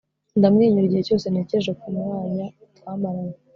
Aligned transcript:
ndamwenyura 0.37 0.85
igihe 0.87 1.03
cyose 1.07 1.25
ntekereje 1.29 1.71
kumwanya 1.81 2.45
twamaranye 2.77 3.35